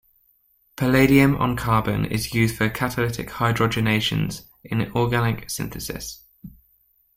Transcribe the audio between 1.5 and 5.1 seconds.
carbon is used for catalytic hydrogenations in